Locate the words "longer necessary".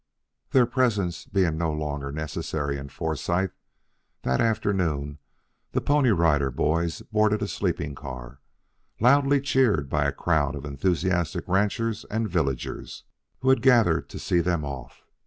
1.71-2.79